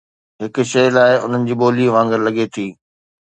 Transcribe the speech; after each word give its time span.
هڪ 0.43 0.55
شيء 0.71 0.89
لاء، 0.95 1.11
انهن 1.25 1.43
جي 1.49 1.55
ٻولي 1.61 1.85
وانگر 1.95 2.19
لڳي 2.27 2.45
ٿي. 2.53 2.67